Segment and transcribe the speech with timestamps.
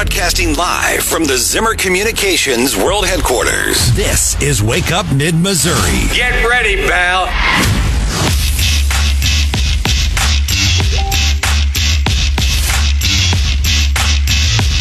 [0.00, 3.92] Broadcasting live from the Zimmer Communications World Headquarters.
[3.92, 6.08] This is Wake Up Mid Missouri.
[6.16, 7.26] Get ready, pal.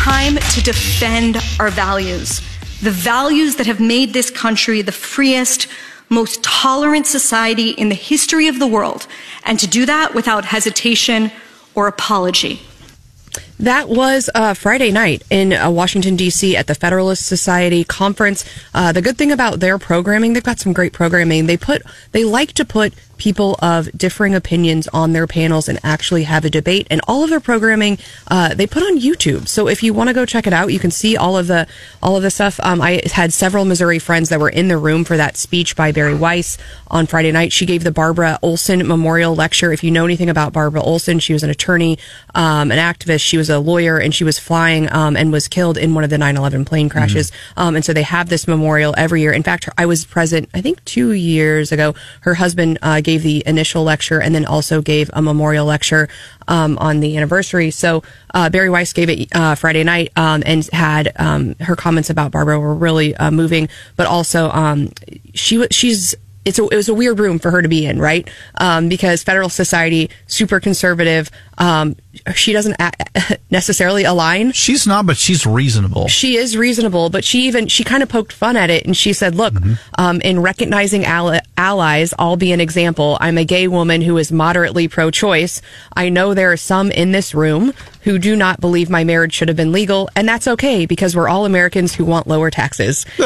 [0.01, 2.39] Time to defend our values.
[2.81, 5.67] The values that have made this country the freest,
[6.07, 9.05] most tolerant society in the history of the world,
[9.43, 11.29] and to do that without hesitation
[11.75, 12.61] or apology.
[13.59, 16.55] That was uh, Friday night in uh, Washington, D.C.
[16.55, 18.45] at the Federalist Society conference.
[18.73, 21.45] Uh, the good thing about their programming, they've got some great programming.
[21.45, 21.81] They put,
[22.13, 26.49] they like to put people of differing opinions on their panels and actually have a
[26.49, 26.87] debate.
[26.89, 29.47] And all of their programming, uh, they put on YouTube.
[29.47, 31.67] So if you want to go check it out, you can see all of the,
[32.01, 32.59] all of the stuff.
[32.63, 35.91] Um, I had several Missouri friends that were in the room for that speech by
[35.91, 37.53] Bari Weiss on Friday night.
[37.53, 39.71] She gave the Barbara Olson Memorial Lecture.
[39.71, 41.99] If you know anything about Barbara Olson, she was an attorney,
[42.33, 43.21] um, an activist.
[43.21, 46.09] She was a lawyer and she was flying, um, and was killed in one of
[46.09, 47.31] the 9-11 plane crashes.
[47.57, 49.31] Um, and so they have this memorial every year.
[49.31, 51.95] In fact, I was present, I think two years ago.
[52.21, 56.07] Her husband, uh, gave the initial lecture and then also gave a memorial lecture
[56.47, 57.71] um, on the anniversary.
[57.71, 62.09] So uh, Bari Weiss gave it uh, Friday night um, and had um, her comments
[62.09, 64.89] about Barbara were really uh, moving, but also um,
[65.33, 66.15] she was she's.
[66.45, 68.27] It's a, it was a weird room for her to be in, right?
[68.59, 71.29] Um, because Federal Society, super conservative.
[71.57, 71.95] Um,
[72.33, 76.07] she doesn't a- necessarily align She's not, but she's reasonable.
[76.07, 79.11] she is reasonable, but she even she kind of poked fun at it, and she
[79.11, 79.53] said, "Look,
[79.97, 83.17] um, in recognizing allies, I'll be an example.
[83.19, 85.61] I'm a gay woman who is moderately pro-choice.
[85.95, 89.47] I know there are some in this room who do not believe my marriage should
[89.47, 93.05] have been legal, and that's okay because we're all Americans who want lower taxes."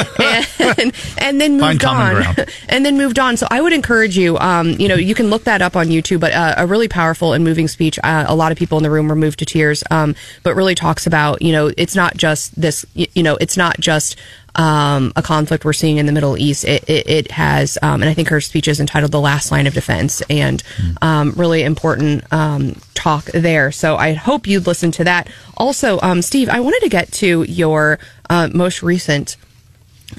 [0.59, 2.35] and, and then moved common on,
[2.69, 3.37] and then moved on.
[3.37, 4.37] So I would encourage you.
[4.37, 7.33] Um, you know, you can look that up on YouTube, but uh, a really powerful
[7.33, 7.99] and moving speech.
[8.03, 9.83] Uh, a lot of people in the room were moved to tears.
[9.91, 12.85] Um, but really talks about you know it's not just this.
[12.93, 14.17] You know, it's not just.
[14.55, 16.63] Um, a conflict we're seeing in the Middle East.
[16.63, 19.65] It, it, it has, um, and I think her speech is entitled "The Last Line
[19.65, 20.61] of Defense," and
[21.01, 23.71] um, really important um, talk there.
[23.71, 25.27] So I hope you'd listen to that.
[25.57, 27.97] Also, um, Steve, I wanted to get to your
[28.29, 29.37] uh, most recent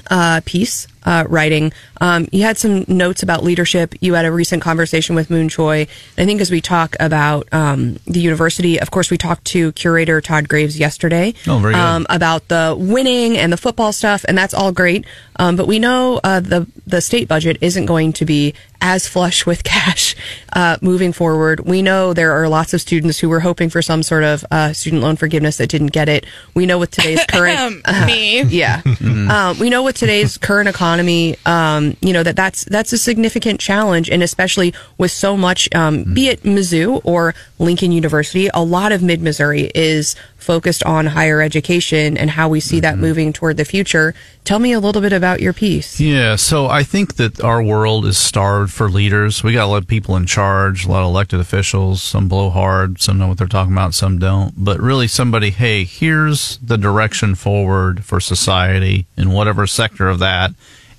[0.09, 1.71] uh, piece uh, writing.
[2.01, 3.93] Um, you had some notes about leadership.
[4.01, 5.81] You had a recent conversation with Mun Choi.
[6.17, 10.19] I think as we talk about um, the university, of course, we talked to curator
[10.21, 14.71] Todd Graves yesterday Oh, um, about the winning and the football stuff, and that's all
[14.71, 15.05] great.
[15.37, 19.45] Um, but we know uh, the the state budget isn't going to be as flush
[19.45, 20.15] with cash
[20.53, 21.61] uh, moving forward.
[21.61, 24.73] We know there are lots of students who were hoping for some sort of uh,
[24.73, 26.25] student loan forgiveness that didn't get it.
[26.53, 28.43] We know with today's current Me.
[28.43, 28.81] yeah.
[29.29, 33.59] um, we know with today's current economy, um, you know that that's that's a significant
[33.59, 38.91] challenge, and especially with so much, um, be it Mizzou or Lincoln University, a lot
[38.91, 43.01] of Mid Missouri is focused on higher education and how we see that mm-hmm.
[43.01, 44.13] moving toward the future.
[44.43, 45.99] Tell me a little bit about your piece.
[45.99, 49.43] Yeah, so I think that our world is starved for leaders.
[49.43, 52.03] We got a lot of people in charge, a lot of elected officials.
[52.03, 54.53] Some blow hard, some know what they're talking about, some don't.
[54.55, 60.51] But really, somebody, hey, here's the direction forward for society in whatever sector of that,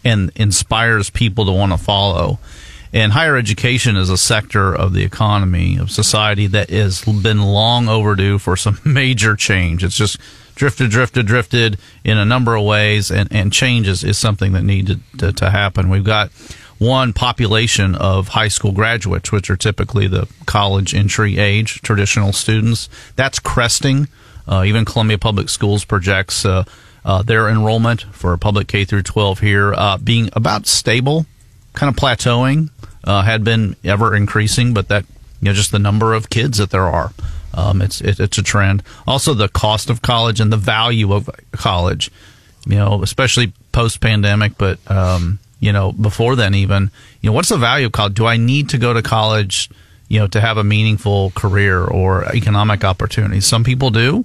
[0.04, 2.40] and inspires people to want to follow.
[2.96, 7.90] And higher education is a sector of the economy of society that has been long
[7.90, 9.84] overdue for some major change.
[9.84, 10.18] It's just
[10.54, 15.30] drifted, drifted, drifted in a number of ways, and, and is something that needed to,
[15.34, 15.90] to happen.
[15.90, 16.30] We've got
[16.78, 22.88] one population of high school graduates, which are typically the college entry age traditional students.
[23.14, 24.08] That's cresting.
[24.48, 26.64] Uh, even Columbia Public Schools projects uh,
[27.04, 31.26] uh, their enrollment for public K through 12 here uh, being about stable,
[31.76, 32.70] kind of plateauing.
[33.04, 35.04] Uh, had been ever increasing, but that
[35.40, 37.12] you know just the number of kids that there are,
[37.54, 38.82] um, it's it, it's a trend.
[39.06, 42.10] Also, the cost of college and the value of college,
[42.66, 47.50] you know, especially post pandemic, but um, you know before then even, you know, what's
[47.50, 48.14] the value of college?
[48.14, 49.70] Do I need to go to college?
[50.08, 53.46] You know, to have a meaningful career or economic opportunities.
[53.46, 54.24] Some people do,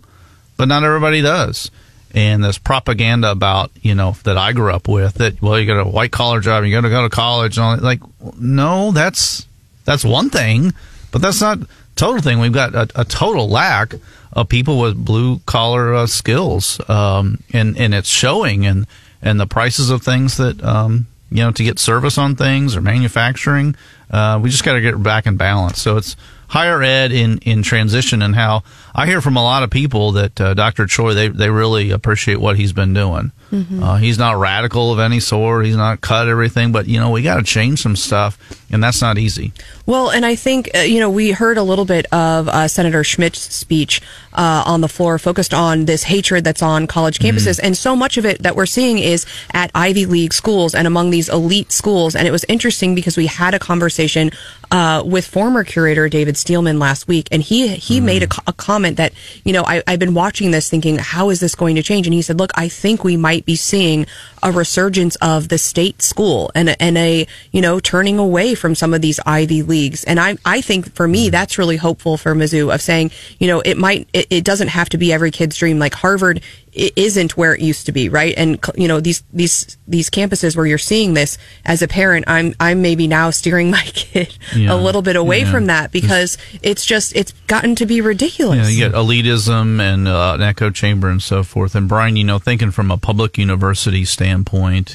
[0.58, 1.70] but not everybody does.
[2.14, 5.80] And this propaganda about, you know, that I grew up with that, well, you got
[5.80, 7.84] a white collar job, you got to go to college and all that.
[7.84, 8.02] Like,
[8.38, 9.48] no, that's,
[9.86, 10.74] that's one thing,
[11.12, 11.60] but that's not
[11.96, 12.40] total thing.
[12.40, 13.94] We've got a, a total lack
[14.34, 16.82] of people with blue collar uh, skills.
[16.90, 18.88] Um, and, and it's showing and,
[19.22, 22.82] and the prices of things that, um, you know, to get service on things or
[22.82, 23.76] manufacturing,
[24.10, 25.82] uh, we just got to get back in balance.
[25.82, 26.18] So it's
[26.52, 28.62] higher ed in, in transition and how
[28.94, 30.86] I hear from a lot of people that uh, Dr.
[30.86, 33.32] Choi, they, they really appreciate what he's been doing.
[33.52, 33.82] Mm-hmm.
[33.82, 35.66] Uh, he's not radical of any sort.
[35.66, 38.38] He's not cut everything, but you know, we got to change some stuff
[38.70, 39.54] and that's not easy.
[39.86, 43.04] Well, and I think, uh, you know, we heard a little bit of uh, Senator
[43.04, 44.02] Schmitt's speech
[44.34, 47.38] uh, on the floor focused on this hatred that's on college mm-hmm.
[47.38, 47.60] campuses.
[47.60, 47.64] Mm.
[47.64, 51.12] And so much of it that we're seeing is at Ivy League schools and among
[51.12, 52.16] these elite schools.
[52.16, 54.32] And it was interesting because we had a conversation
[54.72, 58.04] uh, with former curator David Steelman last week, and he he mm.
[58.04, 59.12] made a, a, comment that
[59.44, 62.08] you know I, I've been watching this, thinking how is this going to change?
[62.08, 64.08] And he said, look, I think we might be seeing
[64.44, 68.94] a resurgence of the state school and and a you know turning away from some
[68.94, 70.04] of these Ivy leagues.
[70.04, 71.32] And I I think for me mm.
[71.32, 74.90] that's really hopeful for Mizzou of saying you know it might it, it doesn't have
[74.90, 75.80] to be every kid's dream.
[75.80, 76.42] Like Harvard
[76.74, 78.34] it isn't where it used to be, right?
[78.38, 82.54] And you know these these these campuses where you're seeing this as a parent, I'm
[82.60, 85.52] I'm maybe now steering my kid yeah, a little bit away yeah.
[85.52, 88.58] from that because it's just it's gotten to be ridiculous.
[88.58, 91.76] Yeah, you get elitism and uh, an echo chamber and so forth.
[91.76, 94.31] And Brian, you know, thinking from a public university standpoint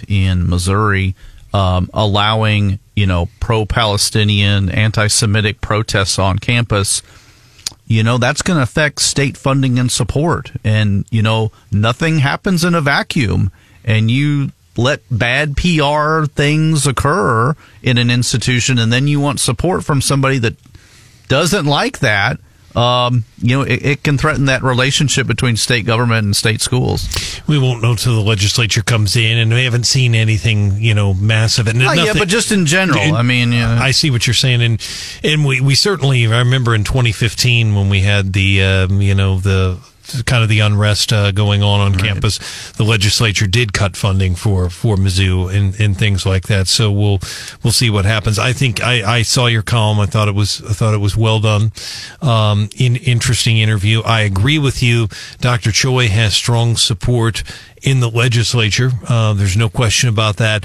[0.09, 1.15] in Missouri,
[1.53, 7.03] um, allowing you know pro-Palestinian, anti-Semitic protests on campus
[7.89, 10.51] you know, that's going to affect state funding and support.
[10.65, 13.53] And, you know, nothing happens in a vacuum.
[13.85, 19.85] And you let bad PR things occur in an institution, and then you want support
[19.85, 20.57] from somebody that
[21.29, 22.39] doesn't like that
[22.77, 27.09] um, you know, it, it, can threaten that relationship between state government and state schools.
[27.49, 31.15] We won't know till the legislature comes in, and we haven't seen anything, you know,
[31.15, 31.69] massive.
[31.69, 33.79] And yeah, but just in general, I mean, you know.
[33.81, 34.89] I see what you're saying, and
[35.25, 36.27] and we we certainly.
[36.27, 39.79] I remember in 2015 when we had the, um, you know, the
[40.25, 42.03] kind of the unrest uh, going on on right.
[42.03, 46.69] campus, the legislature did cut funding for for Mizzou and, and things like that.
[46.69, 47.21] So we'll
[47.63, 48.39] we'll see what happens.
[48.39, 50.01] I think I, I saw your column.
[50.01, 51.73] I thought it was I thought it was well done.
[52.21, 54.03] Um, in interesting interview.
[54.03, 55.09] I agree with you.
[55.41, 55.73] Dr.
[55.73, 57.43] Choi has strong support
[57.83, 58.91] in the legislature.
[59.09, 60.65] Uh, there's no question about that.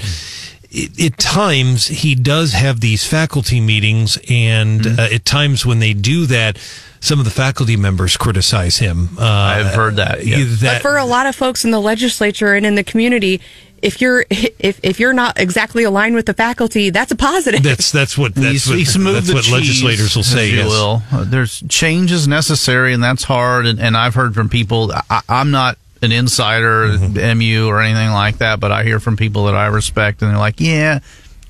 [1.02, 5.00] at times he does have these faculty meetings, and mm-hmm.
[5.00, 6.58] uh, at times when they do that,
[7.02, 9.18] some of the faculty members criticize him.
[9.18, 10.60] Uh, I've heard that, yes.
[10.60, 10.82] that.
[10.82, 13.40] But for a lot of folks in the legislature and in the community,
[13.82, 17.64] if you're if if you're not exactly aligned with the faculty, that's a positive.
[17.64, 20.50] That's that's what that's what, that's what cheese, legislators will say.
[20.50, 20.68] Yes.
[20.68, 21.02] Will.
[21.10, 23.66] Uh, there's changes necessary, and that's hard.
[23.66, 24.92] And, and I've heard from people.
[25.10, 27.38] I, am not an insider, mm-hmm.
[27.38, 30.38] MU or anything like that, but I hear from people that I respect, and they're
[30.38, 31.00] like, "Yeah,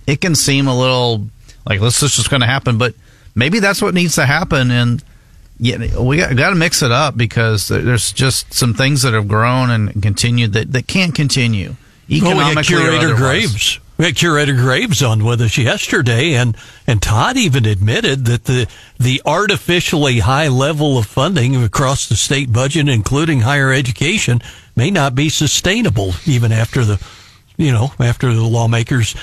[0.06, 1.26] it can seem a little
[1.66, 2.94] like this is just going to happen," but
[3.34, 4.70] maybe that's what needs to happen.
[4.70, 5.04] And
[5.62, 9.28] yeah, we got, got to mix it up because there's just some things that have
[9.28, 11.76] grown and continued that, that can't continue.
[12.10, 13.78] Economically, well, curator Graves.
[13.96, 16.56] We had curator Graves on with us yesterday, and
[16.88, 18.66] and Todd even admitted that the
[18.98, 24.42] the artificially high level of funding across the state budget, including higher education,
[24.74, 27.00] may not be sustainable even after the
[27.56, 29.14] you know after the lawmakers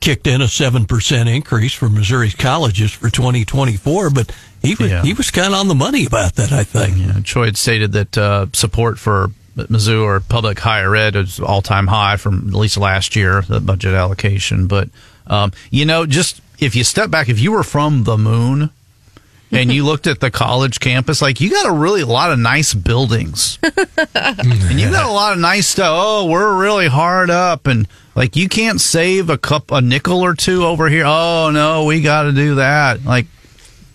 [0.00, 4.30] kicked in a 7% increase for Missouri's colleges for 2024, but
[4.62, 5.02] he was, yeah.
[5.02, 6.98] he was kind of on the money about that, I think.
[6.98, 7.20] Yeah.
[7.22, 11.88] Choi had stated that uh, support for Mizzou or public higher ed is all time
[11.88, 14.66] high from at least last year, the budget allocation.
[14.66, 14.88] But,
[15.26, 18.70] um, you know, just if you step back, if you were from the moon,
[19.52, 22.38] and you looked at the college campus, like you got a really a lot of
[22.38, 25.90] nice buildings, and you got a lot of nice stuff.
[25.92, 30.34] Oh, we're really hard up, and like you can't save a cup a nickel or
[30.34, 31.04] two over here.
[31.06, 33.04] Oh no, we got to do that.
[33.04, 33.26] Like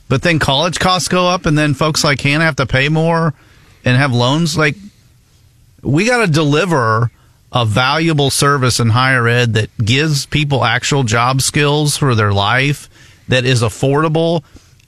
[0.08, 3.34] but then college costs go up, and then folks like Hannah have to pay more
[3.84, 4.58] and have loans.
[4.58, 4.76] Like,
[5.82, 7.12] we got to deliver
[7.52, 12.90] a valuable service in higher ed that gives people actual job skills for their life,
[13.28, 14.44] that is affordable.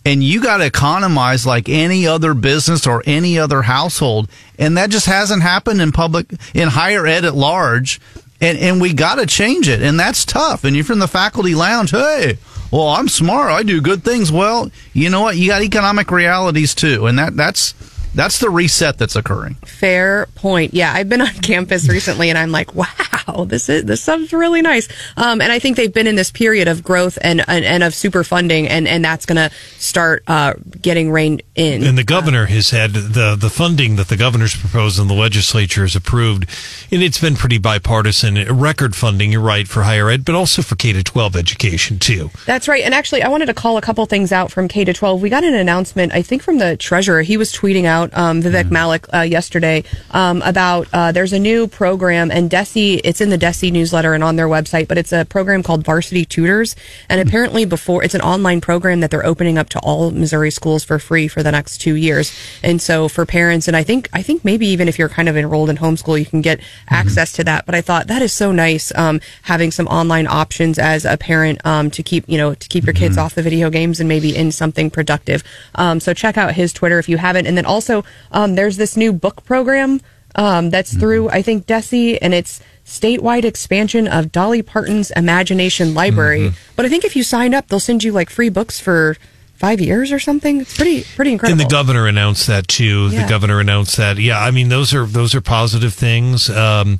[0.06, 4.30] And you got to economize like any other business or any other household.
[4.58, 8.00] And that just hasn't happened in public, in higher ed at large.
[8.42, 9.82] And, and we got to change it.
[9.82, 10.64] And that's tough.
[10.64, 11.92] And you're from the faculty lounge.
[11.92, 12.38] Hey,
[12.72, 13.52] well, I'm smart.
[13.52, 14.32] I do good things.
[14.32, 15.38] Well, you know what?
[15.38, 17.74] You got economic realities too, and that that's
[18.14, 19.56] that's the reset that's occurring.
[19.66, 20.74] Fair point.
[20.74, 24.62] Yeah, I've been on campus recently, and I'm like, wow, this is this stuff's really
[24.62, 24.88] nice.
[25.18, 27.94] Um, and I think they've been in this period of growth and and, and of
[27.94, 31.84] super funding, and and that's going to start uh, getting reined in.
[31.84, 35.82] And the governor has had the the funding that the governor's proposed and the legislature
[35.82, 36.48] has approved,
[36.92, 38.36] and it's been pretty bipartisan.
[38.60, 42.32] Record funding, you're right, for higher ed, but also for K to 12 education too.
[42.46, 42.84] That's right.
[42.84, 45.22] And actually, I wanted to call a couple things out from K to 12.
[45.22, 47.22] We got an announcement, I think, from the treasurer.
[47.22, 48.72] He was tweeting out out, um, Vivek mm.
[48.72, 53.38] Malek, uh, yesterday um, about uh, there's a new program, and DESE, it's in the
[53.38, 56.76] DESE newsletter and on their website, but it's a program called Varsity Tutors.
[57.10, 57.28] And mm.
[57.28, 61.00] apparently, before it's an online program that they're opening up to all Missouri schools for
[61.00, 62.32] free for the next two years.
[62.64, 65.36] And so for parents, and I think I think maybe even if you're kind of
[65.36, 66.94] enrolled in homeschool, you can get mm-hmm.
[66.94, 67.66] access to that.
[67.66, 71.66] But I thought that is so nice um, having some online options as a parent
[71.66, 73.26] um, to keep you know to keep your kids mm-hmm.
[73.26, 75.44] off the video games and maybe in something productive.
[75.76, 77.48] Um, so check out his Twitter if you haven't.
[77.48, 77.89] And then also
[78.32, 80.02] um, there's this new book program
[80.36, 81.00] um, that's mm-hmm.
[81.00, 86.42] through I think DESE, and it's statewide expansion of Dolly Parton's Imagination Library.
[86.42, 86.74] Mm-hmm.
[86.76, 89.18] But I think if you sign up, they'll send you like free books for
[89.60, 90.62] five years or something.
[90.62, 91.62] It's pretty pretty incredible.
[91.62, 93.10] And the governor announced that too.
[93.10, 93.24] Yeah.
[93.24, 94.18] The governor announced that.
[94.18, 96.50] Yeah, I mean those are those are positive things.
[96.50, 96.98] Um,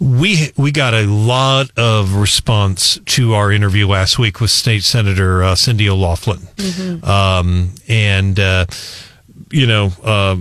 [0.00, 5.42] we we got a lot of response to our interview last week with State Senator
[5.42, 7.04] uh, Cindy O'Laughlin, mm-hmm.
[7.04, 8.40] um, and.
[8.40, 8.66] Uh,
[9.50, 10.36] you know, uh,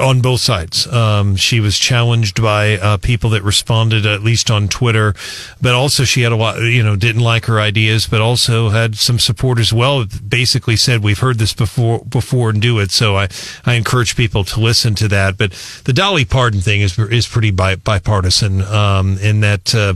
[0.00, 0.86] on both sides.
[0.86, 5.14] Um, she was challenged by uh, people that responded, at least on Twitter,
[5.60, 8.96] but also she had a lot, you know, didn't like her ideas, but also had
[8.96, 10.04] some support as well.
[10.26, 12.90] Basically said, we've heard this before, before and do it.
[12.90, 13.28] So I,
[13.66, 15.36] I encourage people to listen to that.
[15.36, 15.52] But
[15.84, 18.62] the Dolly Parton thing is, is pretty bi- bipartisan.
[18.62, 19.94] Um, and that, uh,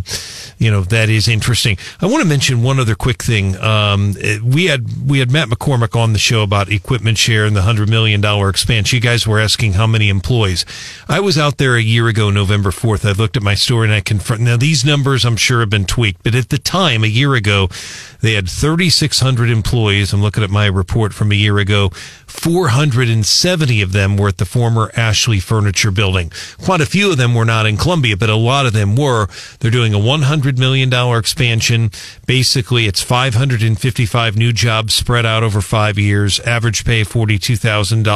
[0.59, 1.79] you know, that is interesting.
[2.01, 3.57] I want to mention one other quick thing.
[3.57, 4.15] Um,
[4.45, 8.21] we had, we had Matt McCormick on the show about EquipmentShare and the hundred million
[8.27, 8.97] dollar expansion.
[8.97, 10.67] You guys were asking how many employees.
[11.09, 13.09] I was out there a year ago, November 4th.
[13.09, 14.43] I looked at my store and I confront.
[14.43, 17.69] Now, these numbers I'm sure have been tweaked, but at the time, a year ago,
[18.23, 20.13] they had 3,600 employees.
[20.13, 21.91] I'm looking at my report from a year ago.
[22.27, 26.33] 470 of them were at the former Ashley Furniture Building.
[26.59, 29.29] Quite a few of them were not in Columbia, but a lot of them were.
[29.61, 31.93] They're doing a $100 million expansion.
[32.27, 38.16] Basically, it's 555 new jobs spread out over five years, average pay $42,000.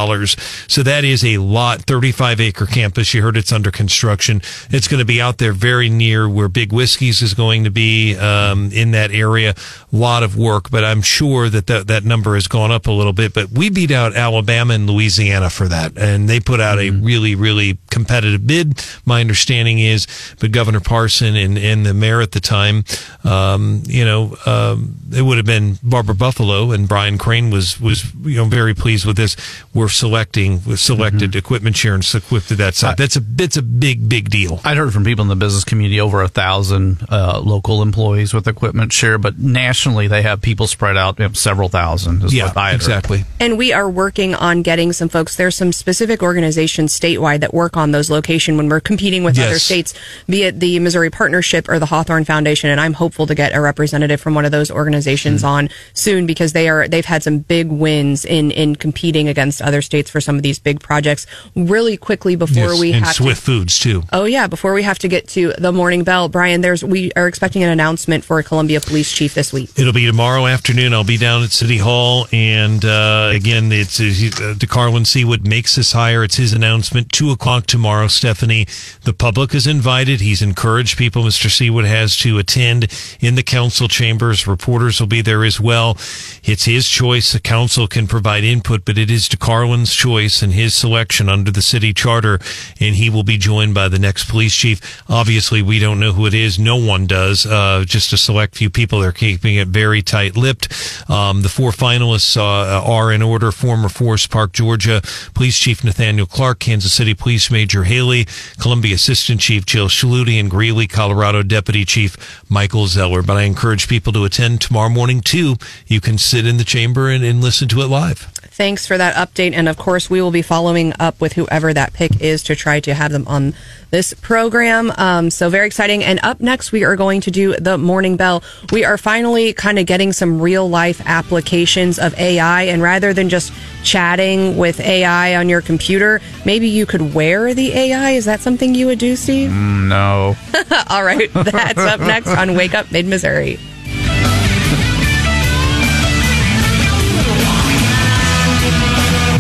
[0.69, 3.15] So that is a lot, 35 acre campus.
[3.15, 4.43] You heard it's under construction.
[4.71, 8.17] It's going to be out there very near where Big Whiskey's is going to be
[8.17, 9.55] um, in that area.
[9.93, 12.93] A lot of work, but I'm sure that, that that number has gone up a
[12.93, 13.35] little bit.
[13.35, 17.03] But we beat out Alabama and Louisiana for that, and they put out mm-hmm.
[17.03, 18.85] a really, really competitive bid.
[19.05, 20.07] My understanding is,
[20.41, 22.85] but Governor Parson and, and the mayor at the time,
[23.25, 28.13] um, you know, um, it would have been Barbara Buffaloe and Brian Crane was was
[28.23, 29.37] you know very pleased with this.
[29.75, 31.55] We're selecting we selected mm-hmm.
[31.55, 32.97] EquipmentShare and equipped to that side.
[32.97, 34.61] That's a it's a big big deal.
[34.65, 38.45] I'd heard from people in the business community over a thousand uh, local employees with
[38.45, 42.33] EquipmentShare, but nationally they have people spread out you know, several thousand.
[42.33, 43.25] yeah, exactly.
[43.39, 45.37] And we are working on getting some folks.
[45.37, 49.47] There's some specific organizations statewide that work on those location when we're competing with yes.
[49.47, 49.95] other states,
[50.27, 52.71] be it the Missouri Partnership or the Hawthorne Foundation.
[52.71, 55.49] And I'm hopeful to get a representative from one of those organizations mm.
[55.49, 59.80] on soon because they are they've had some big wins in in competing against other
[59.83, 61.27] states for some of these big projects.
[61.55, 64.03] Really quickly before yes, we and have Swift to, Foods too.
[64.13, 66.61] Oh yeah, before we have to get to the morning bell, Brian.
[66.61, 69.71] There's we are expecting an announcement for a Columbia Police Chief this week.
[69.79, 70.95] It'll be tomorrow afternoon.
[70.95, 75.93] I'll be down at City Hall, and uh, again, it's uh, De'Carlon Seewood makes this
[75.93, 76.25] hire.
[76.25, 77.13] It's his announcement.
[77.13, 78.67] Two o'clock tomorrow, Stephanie.
[79.05, 80.21] The public is invited.
[80.21, 81.49] He's encouraged people, Mr.
[81.49, 82.89] Seewood has to attend
[83.21, 84.47] in the council chambers.
[84.47, 85.97] Reporters will be there as well.
[86.45, 87.33] It's his choice.
[87.33, 89.29] The council can provide input, but it is
[89.71, 92.39] De'Carlon's choice and his selection under the city charter.
[92.81, 95.03] And he will be joined by the next police chief.
[95.09, 96.59] Obviously, we don't know who it is.
[96.59, 97.47] No one does.
[97.47, 99.01] Uh, just a select few people.
[99.01, 100.69] They're keeping it very tight lipped.
[101.09, 103.53] Um, the four finalists uh, are in order.
[103.53, 105.03] Former Forest Park, Georgia
[105.35, 108.27] Police Chief Nathaniel Clark, Kansas City Police Major Haley,
[108.59, 112.17] Columbia Assistant Chief Jill Schlude, and Greeley, Colorado Deputy Chief
[112.49, 113.23] Michael Zeller.
[113.23, 115.57] But I encourage people to attend tomorrow morning too.
[115.87, 118.31] You can sit in the chamber and, and listen to it live.
[118.61, 119.55] Thanks for that update.
[119.55, 122.79] And of course, we will be following up with whoever that pick is to try
[122.81, 123.55] to have them on
[123.91, 124.93] this program.
[124.99, 126.05] Um, so very exciting.
[126.05, 128.43] And up next, we are going to do the morning bell.
[128.71, 132.65] We are finally kind of getting some real life applications of AI.
[132.65, 133.51] And rather than just
[133.83, 138.11] chatting with AI on your computer, maybe you could wear the AI.
[138.11, 139.49] Is that something you would do, Steve?
[139.49, 140.37] Mm, no.
[140.91, 141.33] All right.
[141.33, 143.59] That's up next on Wake Up Mid Missouri.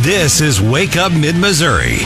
[0.02, 1.99] This is Wake Up Mid Missouri.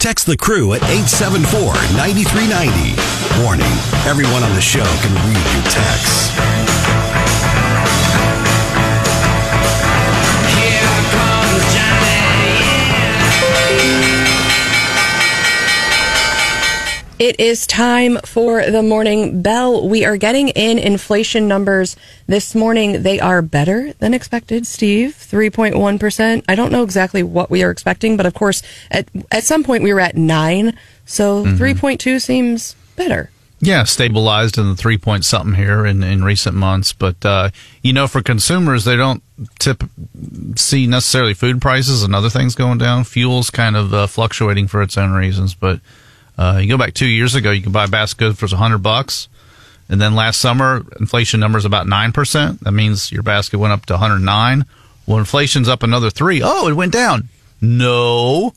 [0.00, 3.44] Text the crew at 874 9390.
[3.44, 3.62] Warning
[4.10, 6.97] everyone on the show can read your texts.
[17.18, 19.88] It is time for the morning bell.
[19.88, 21.96] We are getting in inflation numbers
[22.28, 23.02] this morning.
[23.02, 25.16] They are better than expected, Steve.
[25.18, 26.44] 3.1%.
[26.48, 29.82] I don't know exactly what we are expecting, but of course, at, at some point
[29.82, 30.78] we were at 9.
[31.06, 31.60] So mm-hmm.
[31.60, 33.30] 3.2 seems better.
[33.58, 36.92] Yeah, stabilized in the three point something here in, in recent months.
[36.92, 37.50] But, uh,
[37.82, 39.24] you know, for consumers, they don't
[39.58, 39.82] tip,
[40.54, 43.02] see necessarily food prices and other things going down.
[43.02, 45.54] Fuel's kind of uh, fluctuating for its own reasons.
[45.54, 45.80] But
[46.38, 48.56] uh, you go back two years ago, you could buy a basket of goods for
[48.56, 49.28] hundred bucks,
[49.88, 52.60] and then last summer, inflation numbers about nine percent.
[52.60, 54.64] That means your basket went up to 109.
[55.06, 56.42] Well, inflation's up another three.
[56.44, 57.28] Oh, it went down.
[57.60, 58.54] No,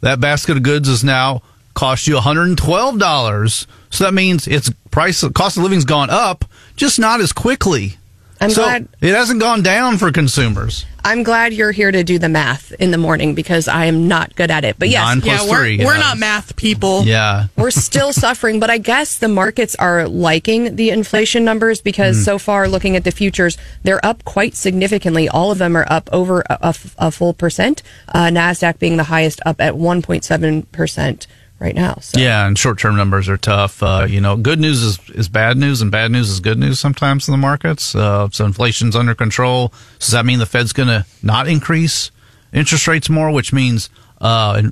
[0.00, 1.42] that basket of goods is now
[1.74, 3.66] cost you $112.
[3.90, 6.44] So that means its price, cost of living's gone up,
[6.76, 7.96] just not as quickly.
[8.44, 10.86] I'm so glad it hasn't gone down for consumers.
[11.06, 14.34] I'm glad you're here to do the math in the morning because I am not
[14.36, 14.76] good at it.
[14.78, 17.02] But yes, Nine yeah, plus we're, three, we're not math people.
[17.04, 17.48] Yeah.
[17.58, 22.24] we're still suffering, but I guess the markets are liking the inflation numbers because Mm.
[22.24, 25.28] so far, looking at the futures, they're up quite significantly.
[25.28, 27.82] All of them are up over a full percent.
[28.08, 31.26] Uh, Nasdaq being the highest, up at 1.7 percent
[31.64, 31.94] right now.
[32.00, 32.20] So.
[32.20, 33.82] Yeah, and short term numbers are tough.
[33.82, 36.78] Uh, you know, good news is, is bad news, and bad news is good news
[36.78, 37.94] sometimes in the markets.
[37.94, 39.72] Uh, so inflation's under control.
[39.98, 42.10] Does that mean the Fed's going to not increase
[42.52, 43.88] interest rates more, which means
[44.20, 44.62] uh,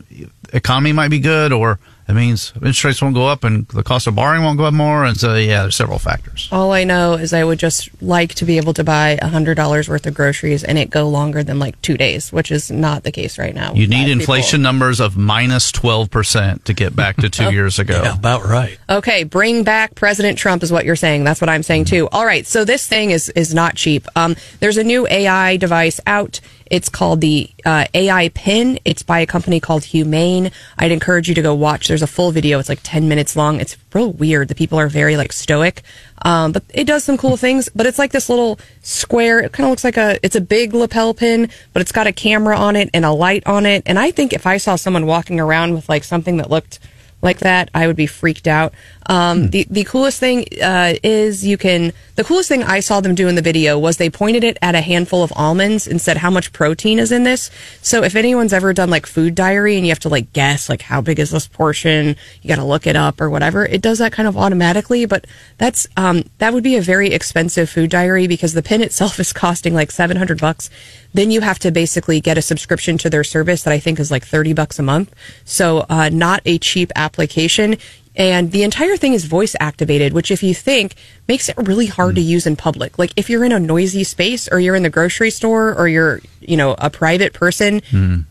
[0.52, 1.80] economy might be good, or
[2.12, 4.74] it means interest rates won't go up and the cost of borrowing won't go up
[4.74, 5.04] more?
[5.04, 6.48] And so, yeah, there's several factors.
[6.52, 10.06] All I know is I would just like to be able to buy $100 worth
[10.06, 13.38] of groceries and it go longer than like two days, which is not the case
[13.38, 13.72] right now.
[13.74, 14.12] You need five people.
[14.20, 18.00] inflation numbers of minus 12% to get back to two years ago.
[18.04, 18.78] Yeah, about right.
[18.88, 21.24] Okay, bring back President Trump is what you're saying.
[21.24, 22.08] That's what I'm saying too.
[22.12, 24.06] All right, so this thing is is not cheap.
[24.16, 26.40] Um, there's a new AI device out.
[26.72, 28.78] It's called the uh, AI Pin.
[28.86, 30.50] It's by a company called Humane.
[30.78, 31.86] I'd encourage you to go watch.
[31.86, 32.58] There's a full video.
[32.58, 33.60] It's like 10 minutes long.
[33.60, 34.48] It's real weird.
[34.48, 35.82] The people are very like stoic,
[36.22, 37.68] um, but it does some cool things.
[37.74, 39.40] But it's like this little square.
[39.40, 40.18] It kind of looks like a.
[40.24, 43.46] It's a big lapel pin, but it's got a camera on it and a light
[43.46, 43.82] on it.
[43.84, 46.78] And I think if I saw someone walking around with like something that looked
[47.20, 48.72] like that, I would be freaked out.
[49.06, 51.92] Um, the the coolest thing uh, is you can.
[52.14, 54.74] The coolest thing I saw them do in the video was they pointed it at
[54.74, 57.50] a handful of almonds and said how much protein is in this.
[57.80, 60.82] So if anyone's ever done like food diary and you have to like guess like
[60.82, 63.64] how big is this portion, you got to look it up or whatever.
[63.64, 67.70] It does that kind of automatically, but that's um, that would be a very expensive
[67.70, 70.68] food diary because the pin itself is costing like seven hundred bucks.
[71.14, 74.10] Then you have to basically get a subscription to their service that I think is
[74.10, 75.14] like thirty bucks a month.
[75.44, 77.76] So uh, not a cheap application.
[78.14, 80.94] And the entire thing is voice activated, which if you think
[81.28, 82.28] makes it really hard to hmm.
[82.28, 82.98] use in public.
[82.98, 86.20] Like if you're in a noisy space or you're in the grocery store or you're,
[86.48, 87.82] you know, a private person,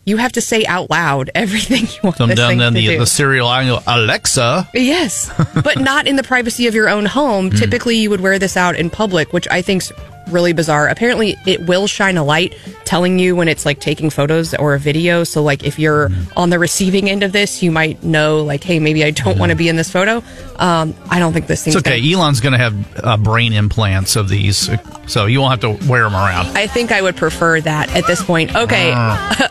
[0.04, 2.98] you have to say out loud everything you want this down then the, do.
[2.98, 4.68] the cereal aisle, and go, Alexa.
[4.74, 5.30] Yes,
[5.62, 7.50] but not in the privacy of your own home.
[7.50, 9.92] Typically, you would wear this out in public, which I think's
[10.28, 10.88] really bizarre.
[10.88, 14.78] Apparently, it will shine a light telling you when it's like taking photos or a
[14.78, 15.24] video.
[15.24, 18.78] So, like, if you're on the receiving end of this, you might know, like, hey,
[18.78, 20.22] maybe I don't want to be in this photo.
[20.56, 22.00] Um, I don't think this thing's It's okay.
[22.00, 24.70] gonna- Elon's going to have uh, brain implants of these,
[25.08, 26.56] so you won't have to wear them around.
[26.56, 28.54] I think I would prefer that at this point.
[28.54, 28.92] Okay.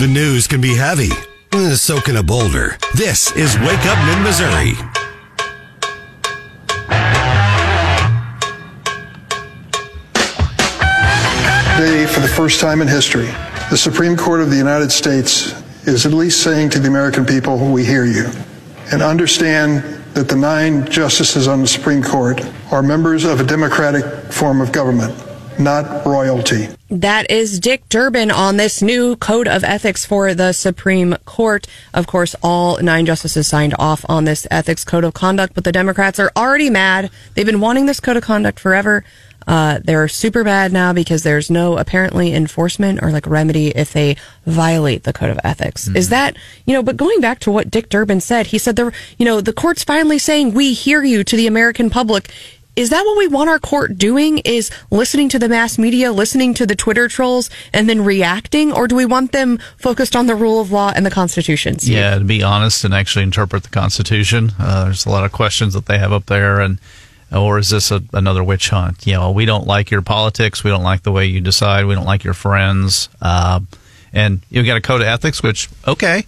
[0.00, 1.10] The news can be heavy.
[1.52, 2.78] Uh, So can a boulder.
[2.94, 4.72] This is Wake Up Mid Missouri.
[11.76, 13.26] Today, for the first time in history,
[13.68, 15.52] the Supreme Court of the United States
[15.86, 18.30] is at least saying to the American people, we hear you.
[18.92, 19.82] And understand
[20.14, 22.40] that the nine justices on the Supreme Court
[22.72, 25.14] are members of a democratic form of government,
[25.60, 26.68] not royalty.
[26.88, 31.66] That is Dick Durbin on this new code of ethics for the Supreme Court.
[31.94, 35.72] Of course, all nine justices signed off on this ethics code of conduct, but the
[35.72, 37.10] Democrats are already mad.
[37.34, 39.04] They've been wanting this code of conduct forever.
[39.46, 44.16] Uh, they're super bad now because there's no apparently enforcement or like remedy if they
[44.46, 45.88] violate the code of ethics.
[45.88, 48.92] Is that, you know, but going back to what Dick Durbin said, he said there,
[49.18, 52.30] you know, the court's finally saying we hear you to the American public.
[52.76, 54.38] Is that what we want our court doing?
[54.38, 58.72] Is listening to the mass media, listening to the Twitter trolls, and then reacting?
[58.72, 61.76] Or do we want them focused on the rule of law and the Constitution?
[61.80, 64.52] Yeah, to be honest and actually interpret the Constitution.
[64.58, 66.78] Uh, there's a lot of questions that they have up there, and
[67.32, 69.06] or is this a, another witch hunt?
[69.06, 70.64] You know, we don't like your politics.
[70.64, 71.86] We don't like the way you decide.
[71.86, 73.08] We don't like your friends.
[73.20, 73.60] Uh,
[74.12, 76.24] and you've got a code of ethics, which okay,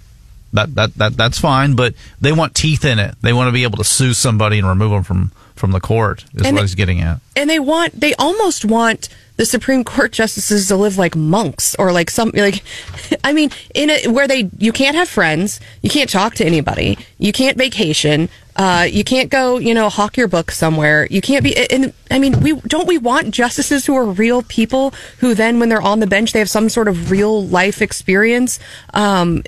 [0.53, 3.15] That, that that that's fine, but they want teeth in it.
[3.23, 6.25] They want to be able to sue somebody and remove them from from the court.
[6.35, 7.21] Is And what he's getting at.
[7.37, 11.91] and they want they almost want the Supreme Court justices to live like monks or
[11.91, 12.62] like some like
[13.25, 16.99] I mean in a where they you can't have friends, you can't talk to anybody,
[17.19, 18.29] you can't vacation,
[18.62, 22.20] uh, you can't go you know hawk your book somewhere, you can't be and I
[22.20, 25.98] mean we don't we want justices who are real people who then when they're on
[25.98, 28.61] the bench they have some sort of real life experience.
[28.94, 29.42] Um,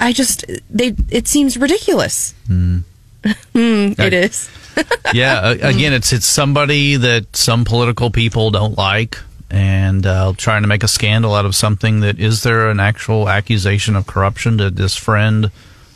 [0.00, 2.34] I just they it seems ridiculous.
[2.48, 2.78] Hmm,
[3.54, 4.50] it is.
[5.12, 10.68] yeah, again, it's it's somebody that some political people don't like, and uh, trying to
[10.68, 14.56] make a scandal out of something that is there an actual accusation of corruption?
[14.56, 15.52] Did this friend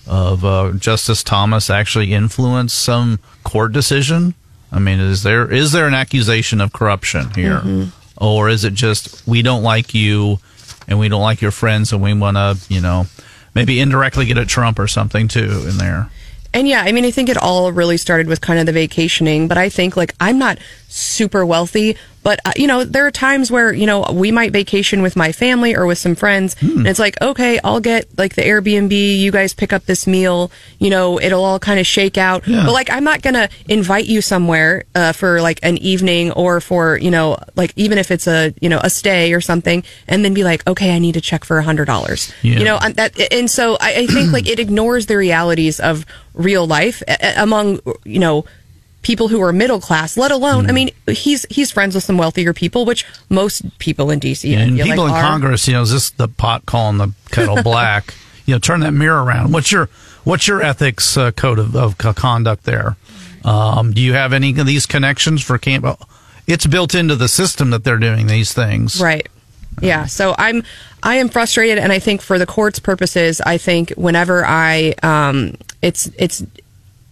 [0.07, 4.35] of uh, Justice Thomas actually influence some court decision?
[4.73, 7.63] I mean, is there is there an accusation of corruption here,
[8.17, 10.41] or is it just we don't like you
[10.89, 13.07] and we don't like your friends and we want to you know
[13.55, 16.11] maybe indirectly get at Trump or something too in there?
[16.53, 19.49] And yeah, I mean, I think it all really started with kind of the vacationing,
[19.49, 20.59] but I think like I'm not
[20.95, 25.03] super wealthy, but uh, you know, there are times where, you know, we might vacation
[25.03, 28.43] with my family or with some friends and it's like, okay, I'll get like the
[28.43, 32.45] Airbnb, you guys pick up this meal, you know, it'll all kind of shake out.
[32.47, 36.61] But like I'm not going to invite you somewhere uh, for like an evening or
[36.61, 40.25] for, you know, like even if it's a, you know, a stay or something and
[40.25, 42.33] then be like, okay, I need to check for a hundred dollars.
[42.43, 42.59] Yeah.
[42.59, 46.07] You know, and that and so I, I think like it ignores the realities of
[46.35, 47.03] real life
[47.37, 48.45] among you know
[49.05, 50.75] people who are middle class let alone i Mm.
[50.75, 55.05] mean he's he's friends with some wealthier people which most people in dc and people
[55.05, 55.23] like in are.
[55.23, 58.13] Congress, you know, is this the pot calling the kettle black?
[58.47, 59.53] you know, turn that mirror around.
[59.55, 59.89] What's your
[60.25, 62.97] what's your ethics uh, code of, of conduct there?
[63.45, 65.87] Um, do you have any of these connections for camp?
[66.47, 69.27] It's built into the system that they're doing these things, Right.
[69.81, 70.05] Yeah.
[70.07, 70.63] So I'm,
[71.03, 75.57] I am frustrated, and I think for the court's purposes, I think whenever I, um,
[75.83, 76.45] it's it's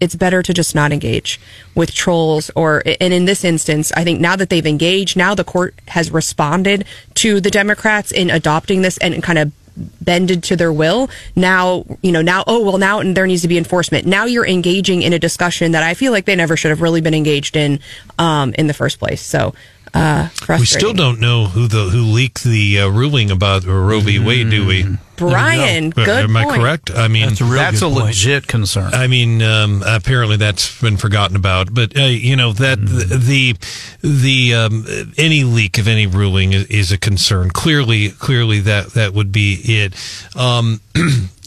[0.03, 1.41] it's better to just not engage
[1.75, 5.45] with trolls or and in this instance i think now that they've engaged now the
[5.45, 6.85] court has responded
[7.15, 9.53] to the democrats in adopting this and kind of
[10.01, 11.09] bended to their will.
[11.35, 14.07] Now you know now oh well now and there needs to be enforcement.
[14.07, 17.01] Now you're engaging in a discussion that i feel like they never should have really
[17.01, 17.81] been engaged in
[18.19, 19.23] um, in the first place.
[19.23, 19.55] So
[19.95, 20.61] uh, frustrating.
[20.61, 24.19] We still don't know who the who leaked the uh, ruling about Roe v.
[24.19, 24.87] Wade, do we?
[25.17, 26.57] Brian, good Am I point.
[26.61, 26.91] correct?
[26.91, 28.07] I mean, That's a real That's a point.
[28.07, 28.93] legit concern.
[28.93, 33.55] I mean, um, apparently that's been forgotten about, but uh, you know that the
[34.03, 34.85] the um,
[35.17, 37.51] any leak of any ruling is, is a concern.
[37.51, 39.95] Clearly, clearly that that would be it.
[40.35, 40.81] Um,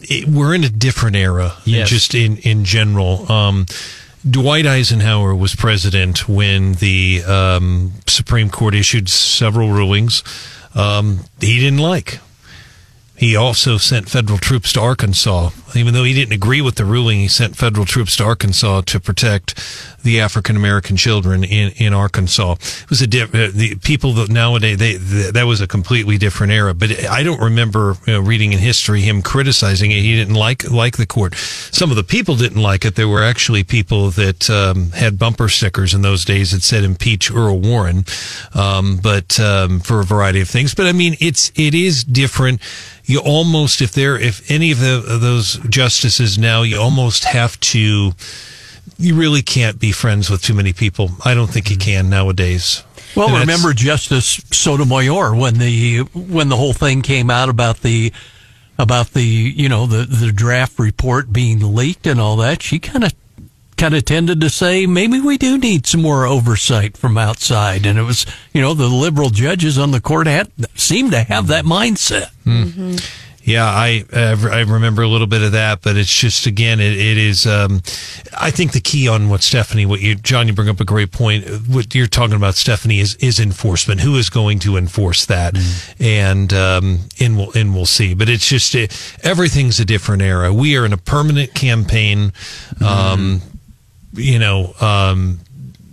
[0.00, 1.90] it we're in a different era, Yes.
[1.90, 3.30] just in in general.
[4.28, 10.24] Dwight Eisenhower was president when the um, Supreme Court issued several rulings
[10.74, 12.20] um, he didn't like.
[13.16, 15.50] He also sent federal troops to Arkansas.
[15.74, 19.00] Even though he didn't agree with the ruling, he sent federal troops to Arkansas to
[19.00, 19.58] protect
[20.06, 22.52] the African American children in, in Arkansas.
[22.52, 26.16] It was a diff- uh, the people that nowadays they, th that was a completely
[26.16, 26.72] different era.
[26.72, 30.00] But I don't remember you know, reading in history him criticizing it.
[30.00, 31.34] He didn't like like the court.
[31.34, 32.94] Some of the people didn't like it.
[32.94, 37.30] There were actually people that um, had bumper stickers in those days that said "impeach
[37.30, 38.04] Earl Warren,"
[38.54, 40.74] um, but um, for a variety of things.
[40.74, 42.60] But I mean, it's it is different
[43.06, 47.58] you almost if there if any of, the, of those justices now you almost have
[47.60, 48.12] to
[48.98, 52.82] you really can't be friends with too many people i don't think you can nowadays
[53.14, 58.12] Well, And remember Justice Sotomayor when the when the whole thing came out about the
[58.78, 62.62] about the you know the the draft report being leaked and all that.
[62.62, 63.14] She kind of
[63.76, 67.98] kind of tended to say maybe we do need some more oversight from outside, and
[67.98, 71.64] it was you know the liberal judges on the court had seemed to have that
[71.64, 72.28] mindset.
[72.44, 72.62] Hmm.
[72.64, 72.96] Mm-hmm.
[73.46, 77.16] Yeah, I I remember a little bit of that, but it's just again, it, it
[77.16, 77.46] is.
[77.46, 77.80] Um,
[78.36, 81.12] I think the key on what Stephanie, what you, John, you bring up a great
[81.12, 81.46] point.
[81.68, 84.00] What you're talking about, Stephanie, is is enforcement.
[84.00, 85.56] Who is going to enforce that?
[86.00, 88.14] And um, and we'll and we'll see.
[88.14, 88.90] But it's just it,
[89.22, 90.52] everything's a different era.
[90.52, 92.32] We are in a permanent campaign.
[92.84, 93.42] Um,
[94.12, 95.38] you know, um,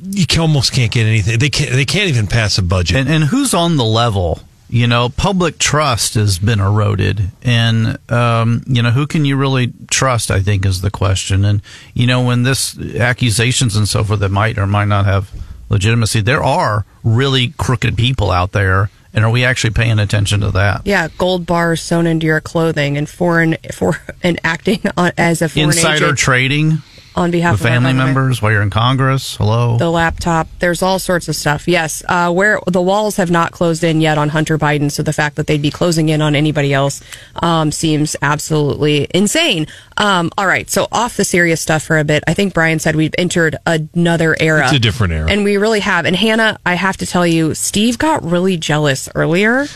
[0.01, 1.37] you can, almost can't get anything.
[1.37, 1.71] They can't.
[1.71, 2.97] They can't even pass a budget.
[2.97, 4.39] and, and who's on the level?
[4.73, 9.71] You know, public trust has been eroded, and um, you know who can you really
[9.91, 10.31] trust?
[10.31, 11.45] I think is the question.
[11.45, 11.61] And
[11.93, 15.29] you know, when this accusations and so forth that might or might not have
[15.69, 20.49] legitimacy, there are really crooked people out there, and are we actually paying attention to
[20.49, 20.81] that?
[20.85, 25.49] Yeah, gold bars sewn into your clothing and foreign for and acting on, as a
[25.49, 26.17] foreign Insider agent.
[26.17, 26.81] trading.
[27.15, 29.35] On behalf the of family members while you're in Congress.
[29.37, 29.77] Hello.
[29.77, 30.47] The laptop.
[30.59, 31.67] There's all sorts of stuff.
[31.67, 35.13] Yes, uh, where the walls have not closed in yet on Hunter Biden, so the
[35.13, 37.01] fact that they'd be closing in on anybody else
[37.37, 39.67] um, seems absolutely insane.
[39.97, 42.23] Um, all right, so off the serious stuff for a bit.
[42.27, 44.63] I think Brian said we've entered another era.
[44.65, 45.29] It's a different era.
[45.29, 46.05] and we really have.
[46.05, 49.65] And Hannah, I have to tell you, Steve got really jealous earlier.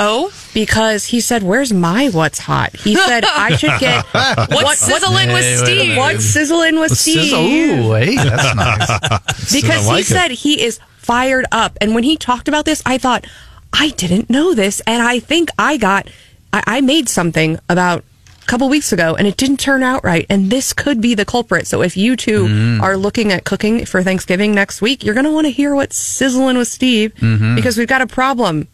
[0.00, 4.04] Oh, because he said, "Where's my what's hot?" He said, "I should get
[4.52, 5.78] what's sizzling with Hey, wait Steve?
[5.88, 5.98] minute.
[5.98, 7.44] what's sizzling with Steve." Sizzle.
[7.44, 9.52] Ooh, hey, that's nice.
[9.62, 10.06] because like he it.
[10.06, 11.76] said he is fired up.
[11.80, 13.26] And when he talked about this, I thought,
[13.72, 14.80] I didn't know this.
[14.86, 16.08] And I think I got,
[16.52, 18.04] I, I made something about
[18.42, 20.24] a couple weeks ago and it didn't turn out right.
[20.30, 21.66] And this could be the culprit.
[21.66, 22.80] So if you two Mm.
[22.82, 25.96] are looking at cooking for Thanksgiving next week, you're going to want to hear what's
[25.96, 27.54] sizzling with Steve Mm-hmm.
[27.56, 28.68] because we've got a problem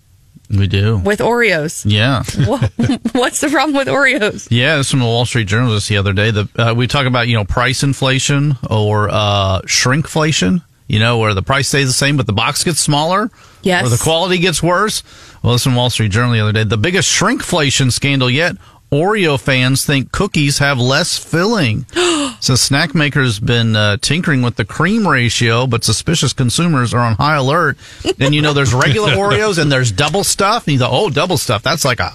[0.58, 0.98] we do.
[0.98, 1.84] with Oreos.
[1.86, 2.22] Yeah.
[3.12, 4.48] What's the problem with Oreos?
[4.50, 6.30] Yeah, this from the Wall Street Journal just the other day.
[6.30, 10.62] The uh, we talk about you know price inflation or uh, shrinkflation.
[10.86, 13.30] You know where the price stays the same but the box gets smaller.
[13.62, 13.86] Yes.
[13.86, 15.02] Or the quality gets worse.
[15.42, 16.64] Well, this from Wall Street Journal the other day.
[16.64, 18.56] The biggest shrinkflation scandal yet.
[18.94, 21.84] Oreo fans think cookies have less filling.
[22.40, 27.14] so snack makers been uh, tinkering with the cream ratio, but suspicious consumers are on
[27.16, 27.76] high alert.
[28.20, 30.64] And you know, there's regular Oreos and there's Double Stuf.
[30.66, 31.62] And you thought, oh, Double Stuf.
[31.62, 32.12] That's like a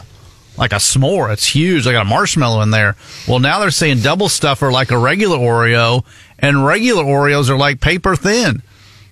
[0.57, 1.31] like a s'more.
[1.31, 1.85] It's huge.
[1.87, 2.95] I got a marshmallow in there.
[3.27, 6.03] Well, now they're saying Double Stuf are like a regular Oreo,
[6.37, 8.61] and regular Oreos are like paper thin.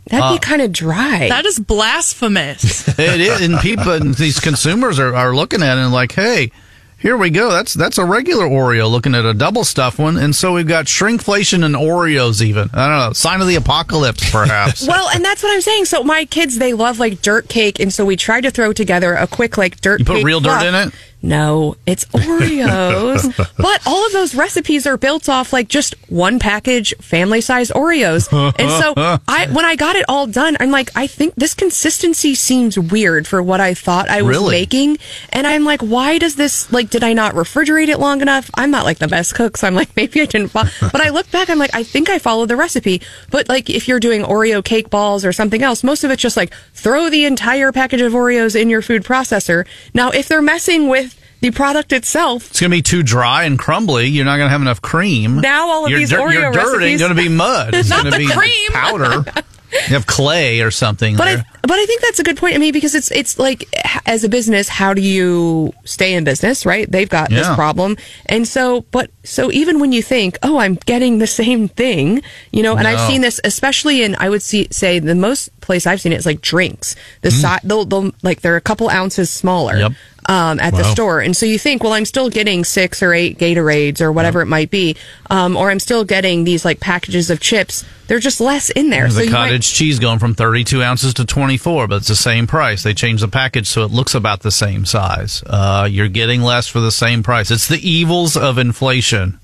[0.08, 1.28] That'd Uh, be kind of dry.
[1.30, 2.88] That is blasphemous.
[3.00, 6.52] It is, and people, and these consumers are, are looking at it and like, hey,
[7.00, 7.52] here we go.
[7.52, 10.86] That's that's a regular Oreo looking at a Double Stuf one, and so we've got
[10.86, 12.42] shrinkflation and Oreos.
[12.42, 14.88] Even I don't know, sign of the apocalypse, perhaps.
[14.98, 15.86] Well, and that's what I'm saying.
[15.86, 19.14] So my kids, they love like dirt cake, and so we tried to throw together
[19.14, 20.00] a quick like dirt.
[20.00, 20.64] You put real dirt fluff.
[20.66, 20.94] in it?
[21.22, 23.36] No, it's Oreos.
[23.58, 28.28] but all of those recipes are built off like just one package, family size Oreos.
[28.60, 28.94] and so
[29.28, 33.28] I, when I got it all done, I'm like, I think this consistency seems weird
[33.28, 34.52] for what I thought I was Really?
[34.52, 34.98] making.
[35.32, 36.90] And I'm like, why does this like?
[36.90, 38.50] Did I not refrigerate it long enough?
[38.54, 40.50] I'm not like the best cook, so I'm like, maybe I didn't.
[40.50, 40.64] Fo-.
[40.92, 43.02] But I look back, I'm like, I think I followed the recipe.
[43.32, 46.38] But like, if you're doing Oreo cake balls or something else, most of it's just
[46.38, 49.66] like throw the entire package of Oreos in your food processor.
[49.94, 54.08] Now, if they're messing with the product itself, It's gonna be too dry and crumbly.
[54.08, 55.40] You're not gonna have enough cream.
[55.42, 57.74] Now all of your these Oreo your dirt ain't recipes- gonna be mud.
[57.76, 58.72] It's gonna the be cream.
[58.72, 59.24] powder.
[59.70, 61.28] You have clay or something But.
[61.28, 62.56] I, but I think that's a good point.
[62.56, 63.68] I mean, because it's it's like
[64.06, 66.90] as a business, how do you stay in business, right?
[66.90, 67.54] They've got this Yeah.
[67.56, 67.98] problem,
[68.28, 72.22] and so but so even when you think, oh, I'm getting the same thing,
[72.54, 73.08] you know, and I've No.
[73.10, 76.26] seen this especially in I would see say the most place I've seen it is
[76.26, 76.96] like drinks.
[77.22, 79.74] The si- they'll, they'll like they're a couple ounces smaller.
[79.76, 79.80] Mm.
[79.82, 79.92] Yep.
[80.30, 83.38] Um, at the store, and so you think, well, I'm still getting six or eight
[83.38, 84.98] Gatorades or whatever it might be,
[85.30, 87.86] um, or I'm still getting these like packages of chips.
[88.08, 89.04] They're just less in there.
[89.04, 92.10] There's so the you might- cottage cheese going from 32 ounces to 24, but it's
[92.10, 92.84] the same price.
[92.84, 95.44] They changed the package so it looks about the same size.
[95.46, 97.50] Uh, you're getting less for the same price.
[97.50, 99.40] It's the evils of inflation.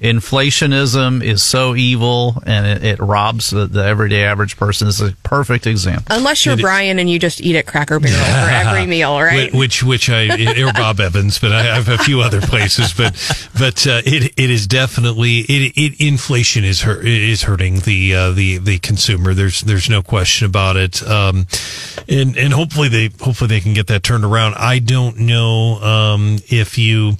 [0.00, 4.86] Inflationism is so evil and it, it robs the, the everyday average person.
[4.86, 6.04] This is a perfect example.
[6.10, 9.52] Unless you're Brian and you just eat at Cracker Barrel for every meal, right?
[9.52, 10.26] Which, which I,
[10.62, 12.92] or Bob Evans, but I have a few other places.
[12.92, 13.14] But,
[13.58, 16.00] but uh, it, it is definitely it, it.
[16.00, 19.34] Inflation is hurt, is hurting the uh, the the consumer.
[19.34, 21.02] There's there's no question about it.
[21.02, 21.46] Um,
[22.08, 24.54] and and hopefully they hopefully they can get that turned around.
[24.54, 27.16] I don't know um, if you.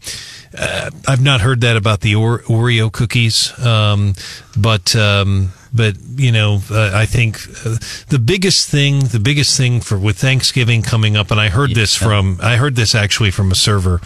[0.59, 4.15] Uh, I've not heard that about the Oreo cookies, um,
[4.57, 7.77] but um, but you know, uh, I think uh,
[8.09, 11.95] the biggest thing, the biggest thing for with Thanksgiving coming up, and I heard this
[11.95, 14.01] from, I heard this actually from a server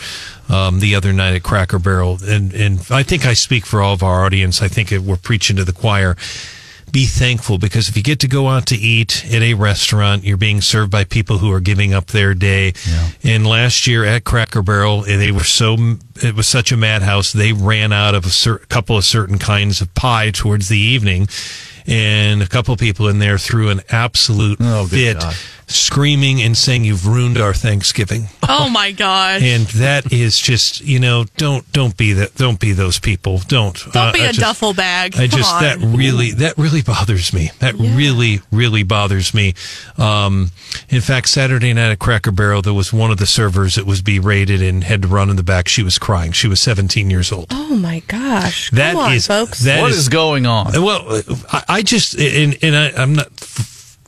[0.49, 3.95] um, the other night at Cracker Barrel, and and I think I speak for all
[3.95, 4.61] of our audience.
[4.61, 6.17] I think it, we're preaching to the choir
[6.93, 10.37] be thankful because if you get to go out to eat at a restaurant, you're
[10.37, 12.73] being served by people who are giving up their day.
[13.23, 15.77] And last year at Cracker Barrel, they were so,
[16.23, 17.33] it was such a madhouse.
[17.33, 21.29] They ran out of a cer- couple of certain kinds of pie towards the evening.
[21.91, 25.35] And a couple people in there threw an absolute Oh, fit, God.
[25.67, 29.43] screaming and saying, "You've ruined our Thanksgiving." oh my gosh.
[29.43, 33.39] and that is just, you know, don't don't be that, don't be those people.
[33.49, 35.17] Don't Don't Uh, be I a just- duffel bag.
[35.17, 35.63] I just on.
[35.63, 37.51] that really that really bothers me.
[37.59, 39.55] That really really bothers me.
[39.99, 40.53] Um,
[40.89, 44.01] in fact, Saturday night at Cracker Barrel, there was one of the servers that was
[44.01, 45.67] berated and had to run in the back.
[45.69, 46.31] She was crying.
[46.33, 47.47] She was 17 years old.
[47.51, 48.71] oh my gosh!
[48.71, 49.61] That Come on, is- folks.
[49.61, 50.73] that What is- is going on?
[50.81, 51.21] Well,
[51.53, 53.29] I, I just and, and I, I'm not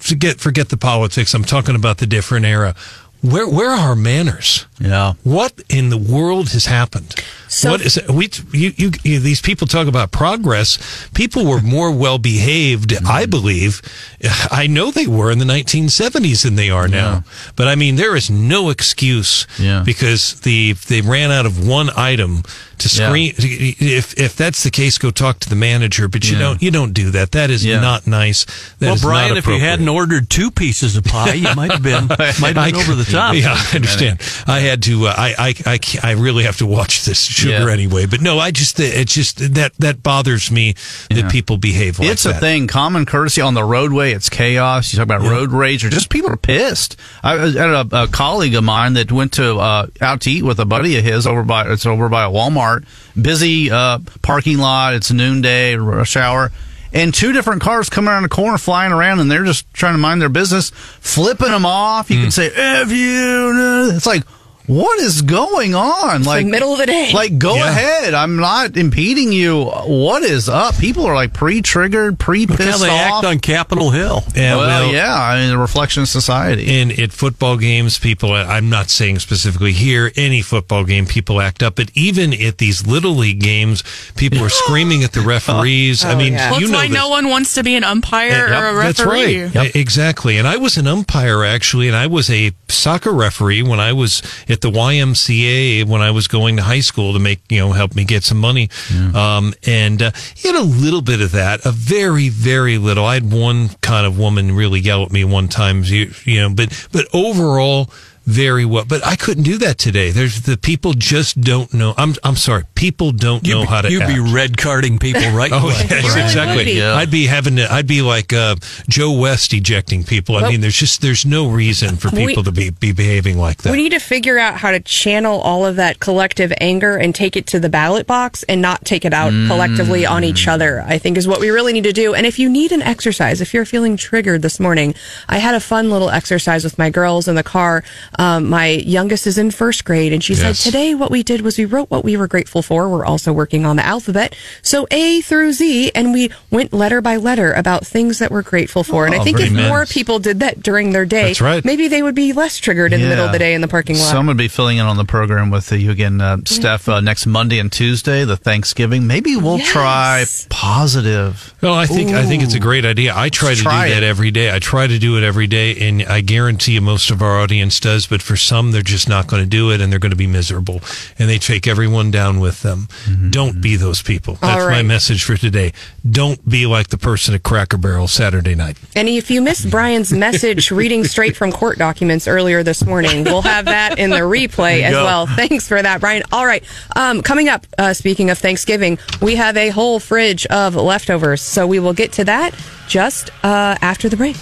[0.01, 1.35] forget forget the politics.
[1.35, 2.75] I'm talking about the different era.
[3.23, 4.67] where where are our manners?
[4.81, 5.13] Yeah.
[5.23, 7.15] What in the world has happened?
[7.49, 8.11] So- what is it?
[8.11, 10.79] We you, you, you these people talk about progress.
[11.15, 13.07] People were more well behaved, Mm-hmm.
[13.07, 13.81] I believe.
[14.51, 17.23] I know they were in the 1970s than they are now.
[17.57, 19.83] But I mean, there is no excuse Yeah.
[19.85, 22.43] because the they ran out of one item
[22.83, 23.09] to Yeah.
[23.09, 23.35] screen.
[23.38, 26.09] If if that's the case, go talk to the manager.
[26.09, 26.42] But you Yeah.
[26.42, 27.33] don't you don't do that.
[27.33, 27.81] That is Yeah.
[27.81, 28.45] not nice.
[28.79, 31.73] That well, is Brian, not if you hadn't ordered two pieces of pie, you might
[31.73, 33.35] have been might have been I- over the top.
[33.35, 34.21] Yeah, I understand.
[34.47, 35.07] I had to.
[35.09, 37.73] Uh, I, I, I, I really have to watch this sugar Yeah.
[37.73, 38.07] anyway.
[38.07, 38.79] But no, I just.
[38.81, 40.75] It's just that that bothers me
[41.11, 41.29] that Yeah.
[41.31, 42.12] people behave like that.
[42.12, 42.37] it's that.
[42.37, 42.66] a thing.
[42.66, 44.12] Common courtesy on the roadway.
[44.12, 44.92] It's chaos.
[44.92, 46.97] You talk about road rage, or just people are pissed.
[47.23, 50.42] I I had a, a colleague of mine that went to uh, out to eat
[50.42, 52.72] with a buddy of his over by it's over by a Walmart.
[53.21, 54.95] Busy uh, parking lot.
[54.95, 56.51] It's noonday rush hour.
[56.95, 59.99] And two different cars come around the corner, flying around, and they're just trying to
[59.99, 62.11] mind their business, flipping them off.
[62.11, 64.25] You can say "f you." It's like,
[64.66, 66.22] what is going on?
[66.22, 67.11] the middle of the day.
[67.12, 67.68] Like, go Yeah.
[67.70, 68.14] ahead.
[68.14, 69.64] I'm not impeding you.
[69.64, 70.79] What is up?
[70.79, 73.16] People are like pre-triggered, Look how pre-pissed they off.
[73.18, 74.25] act on Capitol Hill.
[74.37, 75.14] Yeah, well, well, yeah.
[75.14, 76.81] I mean, the reflection of society.
[76.81, 78.33] in at football games, people.
[78.33, 80.12] I'm not saying specifically here.
[80.16, 81.77] Any football game, people act up.
[81.77, 83.83] But even at these little league games,
[84.16, 86.05] people are screaming at the referees.
[86.05, 86.51] I Oh, mean, yeah.
[86.53, 86.94] Well, you that's know why this.
[86.96, 89.44] no one wants to be an umpire or a That's referee.
[89.46, 89.75] right.
[89.77, 90.38] E- Exactly.
[90.38, 94.22] And I was an umpire actually, and I was a soccer referee when I was
[94.48, 97.94] at the YMCA when I was going to high school to make you know help
[97.94, 98.70] me get some money.
[99.14, 103.05] Um, and uh, you had a little bit of that, a very very little.
[103.05, 106.55] I had one kind of woman really yell at me one time, you, you know,
[106.55, 107.90] but but overall.
[108.25, 110.11] Very well, but I couldn't do that today.
[110.13, 111.93] There's the people just don't know.
[111.97, 113.91] I'm I'm sorry, people don't know You'd, how to.
[113.91, 114.15] you'd act.
[114.15, 115.75] be red carding people right Oh, away.
[115.91, 116.65] yes, really exactly.
[116.67, 116.73] be.
[116.75, 116.95] Yeah.
[116.95, 118.55] I'd be having to, I'd be like uh,
[118.89, 120.37] Joe West ejecting people.
[120.37, 123.59] I mean, there's just, there's no reason for We- people to be, be behaving like
[123.63, 123.73] that.
[123.73, 127.37] We need to figure out how to channel all of that collective anger and take
[127.37, 130.99] it to the ballot box and not take it out collectively on each other, I
[130.99, 132.15] think is what we really need to do.
[132.15, 134.95] And if you need an exercise, if you're feeling triggered this morning,
[135.29, 137.83] I had a fun little exercise with my girls in the car.
[138.18, 140.59] Um, my youngest is in first grade and she Yes.
[140.61, 142.88] said, today what we did was we wrote what we were grateful for.
[142.88, 144.35] We're also working on the alphabet.
[144.62, 148.85] So A through Z and we went letter by letter about things that we're grateful
[148.85, 149.07] for.
[149.07, 151.64] and I Oh, think if very more people did that during their day, That's right.
[151.64, 153.96] maybe they would be less triggered in the middle of the day in the parking
[153.96, 154.05] lot.
[154.09, 157.27] Someone will be filling in on the program with you again, uh, Steph, uh, next
[157.27, 159.07] Monday and Tuesday, the Thanksgiving.
[159.07, 159.68] Maybe we'll Yes.
[159.72, 161.55] try positive.
[161.62, 163.12] No, I think I think it's a great idea.
[163.14, 164.55] I try Let's to try do that every day.
[164.55, 167.79] I try to do it every day, and I guarantee you most of our audience
[167.81, 168.02] does.
[168.07, 170.27] But for some, they're just not going to do it, and they're going to be
[170.27, 170.81] miserable,
[171.19, 172.88] and they take everyone down with them.
[173.05, 173.31] Mm-hmm.
[173.31, 174.38] Don't be those people.
[174.43, 175.73] All That's my message for today.
[176.09, 178.77] Don't be like the person at Cracker Barrel Saturday night.
[178.95, 183.43] And if you missed Brian's message reading straight from court documents earlier this morning, we'll
[183.43, 185.05] have that in the replay as go.
[185.05, 185.27] well.
[185.27, 186.23] Thanks for that, Brian.
[186.33, 186.65] All right.
[186.97, 191.41] Um, coming up, uh, speaking of Thanksgiving, we have a whole fridge of leftovers.
[191.41, 192.55] So we will get to that
[192.88, 194.37] just uh, after the break.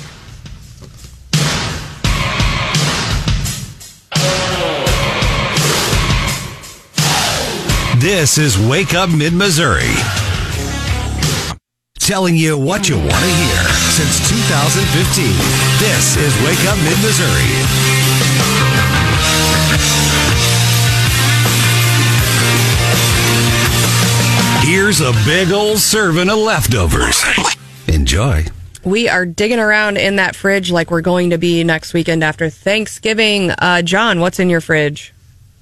[8.01, 9.93] This is Wake Up Mid Missouri.
[11.99, 15.27] Telling you what you want to hear since 2015.
[15.79, 17.45] This is Wake Up Mid Missouri.
[24.67, 27.23] Here's a big old serving of leftovers.
[27.87, 28.47] Enjoy.
[28.83, 32.49] We are digging around in that fridge like we're going to be next weekend after
[32.49, 33.51] Thanksgiving.
[33.51, 35.13] Uh, John, what's in your fridge?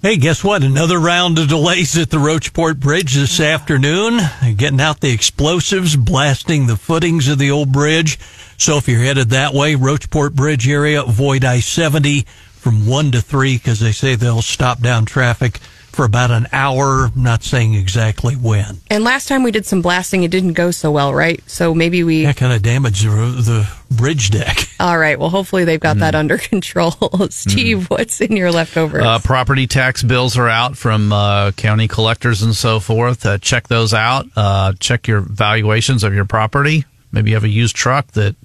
[0.01, 0.63] Hey, guess what?
[0.63, 4.21] Another round of delays at the Rocheport Bridge this afternoon.
[4.55, 8.17] Getting out the explosives, blasting the footings of the old bridge.
[8.57, 13.57] So if you're headed that way, Rocheport Bridge area, avoid I-70 from 1 to 3
[13.57, 15.59] because they say they'll stop down traffic
[15.99, 17.11] for about an hour.
[17.17, 18.79] Not saying exactly when.
[18.89, 21.43] And last time we did some blasting, it didn't go so well, right?
[21.51, 22.23] So maybe we.
[22.25, 24.59] That kind of damaged the, the bridge deck.
[24.79, 25.19] All right.
[25.19, 26.93] Well, hopefully they've got that under control.
[27.31, 29.03] Steve, what's in your leftovers?
[29.03, 33.27] Uh, property tax bills are out from uh, county collectors and so forth.
[33.27, 34.27] Uh, check those out.
[34.37, 36.85] Uh, check your valuations of your property.
[37.11, 38.37] Maybe you have a used truck that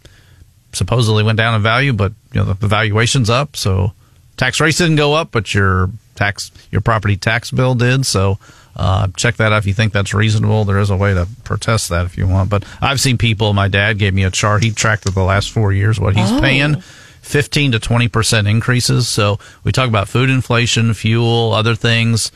[0.72, 3.56] supposedly went down in value, but you know the, the valuation's up.
[3.56, 3.94] So
[4.38, 8.06] tax rates didn't go up, but your tax your property tax bill did.
[8.06, 8.38] So
[8.76, 10.66] uh, check that out if you think that's reasonable.
[10.66, 12.50] There is a way to protest that if you want.
[12.50, 13.54] But I've seen people.
[13.54, 14.64] My dad gave me a chart.
[14.64, 16.40] He tracked it the last four years what he's Oh.
[16.42, 16.82] paying.
[17.22, 19.08] 15 to 20 percent increases.
[19.08, 22.32] So we talk about food inflation, fuel, other things,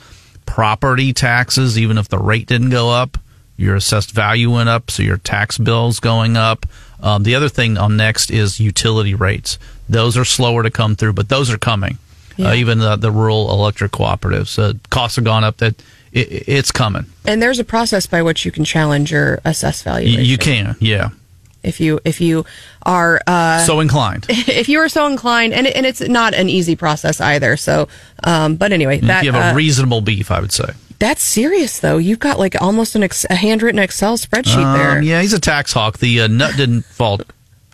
[0.45, 1.77] property taxes.
[1.77, 3.17] Even if the rate didn't go up,
[3.57, 6.65] your assessed value went up, so your tax bill's going up.
[7.01, 9.59] Um, the other thing on next is utility rates.
[9.89, 11.97] Those are slower to come through, but those are coming.
[12.37, 12.49] Yeah.
[12.49, 15.57] Uh, even the, the rural electric cooperatives, uh, costs have gone up.
[15.57, 15.75] That
[16.11, 17.05] it, it's coming.
[17.25, 20.23] And there's a process by which you can challenge your assessed valuation.
[20.23, 21.09] You can, yeah
[21.67, 22.45] if you if you
[22.83, 24.25] are uh, so inclined.
[24.47, 27.57] If you are so inclined, and and it's not an easy process either.
[27.57, 27.87] So,
[28.23, 30.73] um, but anyway, that, you have a uh, reasonable beef, I would say.
[30.99, 31.97] That's serious, though.
[31.97, 35.01] You've got like almost an ex- a handwritten Excel spreadsheet um, there.
[35.01, 35.99] Yeah, he's a tax hawk.
[35.99, 37.19] The uh, nut didn't fall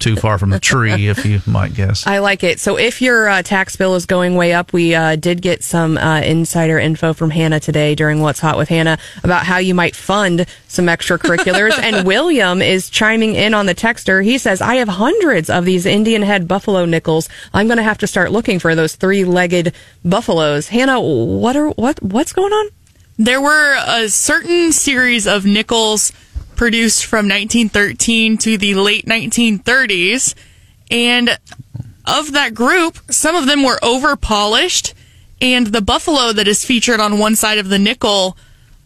[0.04, 2.06] too far from the tree, if you might guess.
[2.06, 2.60] I like it.
[2.60, 5.98] So, if your uh, tax bill is going way up, we uh, did get some
[5.98, 9.96] uh, insider info from Hannah today during What's Hot with Hannah about how you might
[9.96, 11.80] fund some extracurriculars.
[11.82, 14.22] and William is chiming in on the texter.
[14.24, 17.30] He says, I have hundreds of these Indian head buffalo nickels.
[17.54, 19.74] I'm going to have to start looking for those three legged
[20.04, 20.68] buffaloes.
[20.68, 22.70] Hannah, what are what what's going on?
[23.18, 26.12] There were a certain series of nickels
[26.56, 30.36] produced from 1913 to the late 1930s.
[30.92, 31.38] And
[32.06, 34.94] of that group, some of them were over polished,
[35.42, 38.38] and the buffalo that is featured on one side of the nickel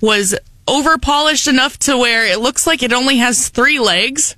[0.02, 0.36] was
[0.68, 4.36] over polished enough to where it looks like it only has three legs.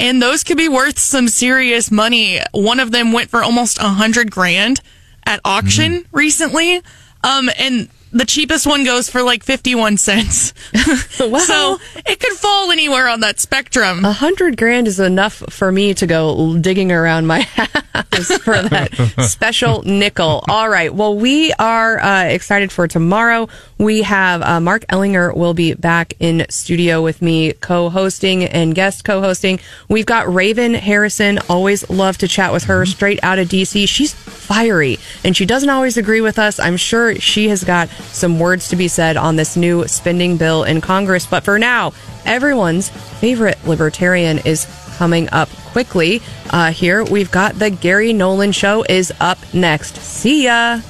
[0.00, 2.40] And those could be worth some serious money.
[2.52, 4.80] One of them went for almost a hundred grand
[5.24, 6.16] at auction mm-hmm.
[6.16, 6.82] recently.
[7.24, 10.54] Um, and the cheapest one goes for like 51 cents.
[11.20, 11.38] wow.
[11.38, 14.04] So it could fall anywhere on that spectrum.
[14.04, 18.90] A hundred grand is enough for me to go digging around my house for that
[19.28, 20.44] special nickel.
[20.48, 20.94] All right.
[20.94, 23.48] Well, we are uh, excited for tomorrow.
[23.78, 29.04] We have uh, Mark Ellinger will be back in studio with me, co-hosting and guest
[29.04, 29.60] co-hosting.
[29.88, 31.38] We've got Raven Harrison.
[31.48, 33.88] Always love to chat with her straight out of DC.
[33.88, 36.58] She's fiery and she doesn't always agree with us.
[36.58, 40.64] I'm sure she has got some words to be said on this new spending bill
[40.64, 41.24] in Congress.
[41.24, 41.92] But for now,
[42.24, 42.88] everyone's
[43.20, 44.66] favorite libertarian is
[44.96, 46.20] coming up quickly.
[46.50, 49.96] Uh, here we've got the Gary Nolan Show is up next.
[49.98, 50.80] See ya.